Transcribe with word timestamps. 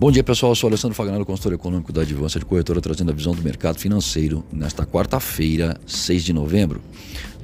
Bom 0.00 0.10
dia, 0.10 0.24
pessoal. 0.24 0.52
Eu 0.52 0.56
sou 0.56 0.68
Alessandro 0.68 0.96
Faganello, 0.96 1.26
consultor 1.26 1.52
econômico 1.52 1.92
da 1.92 2.00
Advança 2.00 2.38
de 2.38 2.46
Corretora, 2.46 2.80
trazendo 2.80 3.10
a 3.10 3.14
visão 3.14 3.34
do 3.34 3.42
mercado 3.42 3.78
financeiro 3.78 4.42
nesta 4.50 4.86
quarta-feira, 4.86 5.78
6 5.86 6.24
de 6.24 6.32
novembro. 6.32 6.80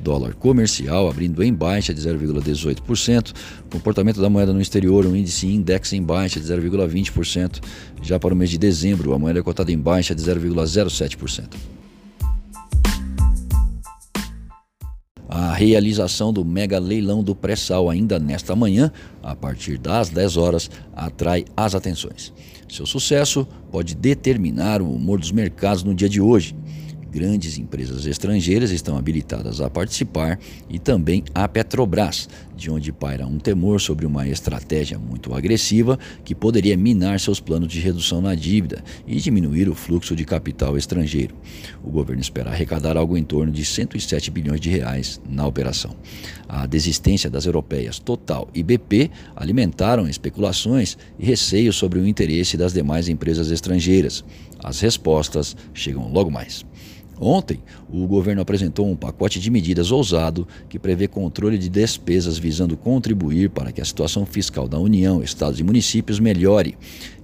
Dólar 0.02 0.32
comercial 0.32 1.06
abrindo 1.06 1.42
em 1.42 1.52
baixa 1.52 1.92
de 1.92 2.00
0,18%. 2.00 3.34
Comportamento 3.70 4.22
da 4.22 4.30
moeda 4.30 4.54
no 4.54 4.60
exterior, 4.62 5.04
um 5.04 5.14
índice 5.14 5.46
index 5.46 5.92
em 5.92 6.02
baixa 6.02 6.40
de 6.40 6.46
0,20%. 6.46 7.62
Já 8.00 8.18
para 8.18 8.32
o 8.32 8.36
mês 8.36 8.48
de 8.48 8.56
dezembro, 8.56 9.12
a 9.12 9.18
moeda 9.18 9.38
é 9.38 9.42
cotada 9.42 9.70
em 9.70 9.78
baixa 9.78 10.14
de 10.14 10.22
0,07%. 10.22 11.50
Realização 15.56 16.32
do 16.32 16.44
mega 16.44 16.78
leilão 16.78 17.22
do 17.22 17.34
pré-sal 17.34 17.90
ainda 17.90 18.18
nesta 18.18 18.54
manhã, 18.54 18.92
a 19.22 19.34
partir 19.34 19.78
das 19.78 20.10
10 20.10 20.36
horas, 20.36 20.70
atrai 20.94 21.44
as 21.56 21.74
atenções. 21.74 22.32
Seu 22.68 22.84
sucesso 22.84 23.46
pode 23.70 23.94
determinar 23.94 24.82
o 24.82 24.92
humor 24.92 25.18
dos 25.18 25.32
mercados 25.32 25.82
no 25.82 25.94
dia 25.94 26.08
de 26.08 26.20
hoje 26.20 26.54
grandes 27.16 27.56
empresas 27.56 28.04
estrangeiras 28.04 28.70
estão 28.70 28.98
habilitadas 28.98 29.62
a 29.62 29.70
participar 29.70 30.38
e 30.68 30.78
também 30.78 31.24
a 31.34 31.48
Petrobras, 31.48 32.28
de 32.54 32.70
onde 32.70 32.92
paira 32.92 33.26
um 33.26 33.38
temor 33.38 33.80
sobre 33.80 34.04
uma 34.04 34.28
estratégia 34.28 34.98
muito 34.98 35.32
agressiva 35.32 35.98
que 36.22 36.34
poderia 36.34 36.76
minar 36.76 37.18
seus 37.18 37.40
planos 37.40 37.72
de 37.72 37.80
redução 37.80 38.20
na 38.20 38.34
dívida 38.34 38.84
e 39.06 39.16
diminuir 39.16 39.66
o 39.66 39.74
fluxo 39.74 40.14
de 40.14 40.26
capital 40.26 40.76
estrangeiro. 40.76 41.34
O 41.82 41.90
governo 41.90 42.20
espera 42.20 42.50
arrecadar 42.50 42.98
algo 42.98 43.16
em 43.16 43.24
torno 43.24 43.50
de 43.50 43.64
107 43.64 44.30
bilhões 44.30 44.60
de 44.60 44.68
reais 44.68 45.18
na 45.26 45.46
operação. 45.46 45.96
A 46.46 46.66
desistência 46.66 47.30
das 47.30 47.46
europeias 47.46 47.98
Total 47.98 48.46
e 48.54 48.62
BP 48.62 49.10
alimentaram 49.34 50.06
especulações 50.06 50.98
e 51.18 51.24
receios 51.24 51.76
sobre 51.76 51.98
o 51.98 52.06
interesse 52.06 52.58
das 52.58 52.74
demais 52.74 53.08
empresas 53.08 53.50
estrangeiras. 53.50 54.22
As 54.62 54.80
respostas 54.80 55.56
chegam 55.72 56.12
logo 56.12 56.30
mais. 56.30 56.64
Ontem, 57.18 57.60
o 57.88 58.06
governo 58.06 58.42
apresentou 58.42 58.86
um 58.90 58.94
pacote 58.94 59.40
de 59.40 59.50
medidas 59.50 59.90
ousado 59.90 60.46
que 60.68 60.78
prevê 60.78 61.08
controle 61.08 61.56
de 61.56 61.68
despesas 61.68 62.36
visando 62.36 62.76
contribuir 62.76 63.48
para 63.48 63.72
que 63.72 63.80
a 63.80 63.84
situação 63.84 64.26
fiscal 64.26 64.68
da 64.68 64.78
União, 64.78 65.22
estados 65.22 65.58
e 65.58 65.64
municípios 65.64 66.20
melhore. 66.20 66.76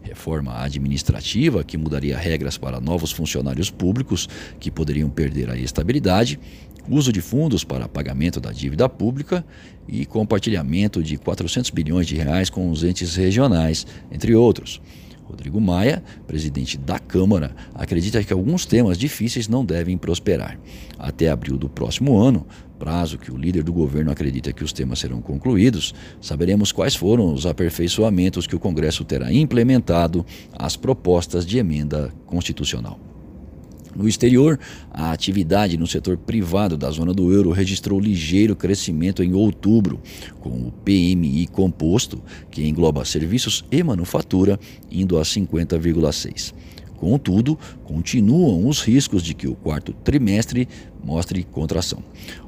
Reforma 0.03 0.63
administrativa 0.63 1.63
que 1.63 1.77
mudaria 1.77 2.17
regras 2.17 2.57
para 2.57 2.81
novos 2.81 3.13
funcionários 3.13 3.71
públicos 3.71 4.29
que 4.59 4.71
poderiam 4.71 5.11
perder 5.11 5.51
a 5.51 5.57
estabilidade, 5.57 6.41
uso 6.89 7.13
de 7.13 7.21
fundos 7.21 7.63
para 7.63 7.87
pagamento 7.87 8.41
da 8.41 8.51
dívida 8.51 8.89
pública 8.89 9.45
e 9.87 10.07
compartilhamento 10.07 11.03
de 11.03 11.19
400 11.19 11.71
bilhões 11.71 12.07
de 12.07 12.17
reais 12.17 12.49
com 12.49 12.71
os 12.71 12.83
entes 12.83 13.15
regionais, 13.15 13.87
entre 14.11 14.35
outros. 14.35 14.81
Rodrigo 15.33 15.59
Maia, 15.63 16.05
presidente 16.27 16.77
da 16.77 16.99
Câmara, 16.99 17.57
acredita 17.75 18.23
que 18.23 18.35
alguns 18.35 18.67
temas 18.67 18.99
difíceis 18.99 19.49
não 19.49 19.65
devem 19.65 19.97
prosperar. 19.97 20.59
Até 20.99 21.31
abril 21.31 21.57
do 21.57 21.71
próximo 21.71 22.19
ano, 22.19 22.47
prazo 22.79 23.17
que 23.17 23.33
o 23.33 23.37
líder 23.37 23.63
do 23.63 23.73
governo 23.73 24.11
acredita 24.13 24.53
que 24.53 24.63
os 24.63 24.75
temas 24.75 24.99
serão 24.99 25.23
concluídos, 25.23 25.95
saberemos 26.21 26.71
quais 26.71 26.95
foram 26.95 27.33
os 27.33 27.47
aperfeiçoamentos 27.47 28.47
que 28.47 28.55
o 28.55 28.61
Congresso 28.61 29.05
terá 29.07 29.33
implementado 29.33 30.25
às 30.53 30.77
propostas 30.77 31.47
de 31.47 31.57
emenda 31.57 32.13
constitucional. 32.27 33.12
No 33.95 34.09
exterior, 34.09 34.59
a 34.91 35.13
atividade 35.13 35.77
no 35.77 35.87
setor 35.87 36.17
privado 36.17 36.77
da 36.77 36.91
zona 36.91 37.13
do 37.13 37.33
euro 37.33 37.51
registrou 37.51 38.01
ligeiro 38.01 38.57
crescimento 38.57 39.23
em 39.23 39.35
outubro, 39.35 40.01
com 40.41 40.51
o 40.51 40.73
PMI 40.85 41.47
composto, 41.47 42.23
que 42.51 42.67
engloba 42.67 43.05
serviços 43.05 43.65
e 43.71 43.83
manufatura, 43.83 44.59
indo 44.91 45.19
a 45.19 45.23
50,6. 45.23 46.55
Contudo, 47.03 47.59
continuam 47.83 48.69
os 48.69 48.81
riscos 48.81 49.25
de 49.25 49.35
que 49.35 49.49
o 49.49 49.57
quarto 49.57 49.93
trimestre 49.93 50.69
mostre 51.03 51.43
contração. 51.43 52.01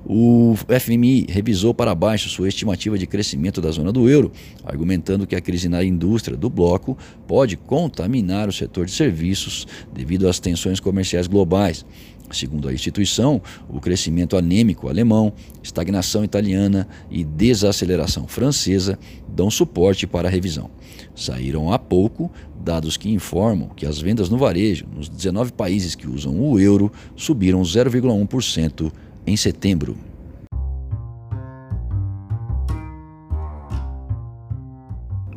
O 0.06 0.54
FMI 0.81 1.26
revisou 1.28 1.75
para 1.75 1.92
baixo 1.92 2.28
sua 2.28 2.47
estimativa 2.47 2.97
de 2.97 3.04
crescimento 3.04 3.60
da 3.60 3.72
zona 3.72 3.91
do 3.91 4.09
euro, 4.09 4.31
argumentando 4.65 5.26
que 5.26 5.34
a 5.34 5.41
crise 5.41 5.69
na 5.69 5.82
indústria 5.82 6.37
do 6.37 6.48
bloco 6.48 6.97
pode 7.26 7.56
contaminar 7.56 8.48
o 8.48 8.53
setor 8.53 8.87
de 8.87 8.92
serviços 8.92 9.66
devido 9.92 10.28
às 10.28 10.38
tensões 10.38 10.78
comerciais 10.78 11.26
globais. 11.26 11.84
Segundo 12.31 12.69
a 12.69 12.72
instituição, 12.72 13.42
o 13.69 13.81
crescimento 13.81 14.36
anêmico 14.36 14.88
alemão, 14.88 15.32
estagnação 15.62 16.25
italiana 16.25 16.88
e 17.10 17.22
desaceleração 17.22 18.26
francesa 18.26 18.98
dão 19.28 19.50
suporte 19.50 20.06
para 20.06 20.28
a 20.28 20.31
revisão. 20.31 20.71
Saíram 21.15 21.72
há 21.72 21.78
pouco 21.78 22.31
dados 22.65 22.97
que 22.97 23.11
informam 23.11 23.69
que 23.69 23.87
as 23.87 24.01
vendas 24.01 24.29
no 24.29 24.39
varejo 24.39 24.87
nos 24.93 25.09
19 25.09 25.53
países 25.53 25.95
que 25.95 26.09
usam 26.09 26.41
o 26.41 26.59
euro 26.59 26.91
subiram 27.15 27.63
0,1% 27.63 28.91
em 29.27 29.37
setembro. 29.37 29.97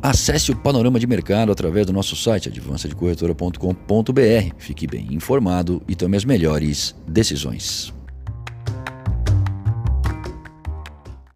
Acesse 0.00 0.50
o 0.50 0.56
panorama 0.56 0.98
de 0.98 1.06
mercado 1.06 1.52
através 1.52 1.84
do 1.84 1.92
nosso 1.92 2.16
site 2.16 2.48
advancedecorretora.com.br. 2.48 4.54
Fique 4.56 4.86
bem 4.86 5.06
informado 5.10 5.82
e 5.86 5.94
tome 5.94 6.16
as 6.16 6.24
melhores 6.24 6.94
decisões. 7.06 7.92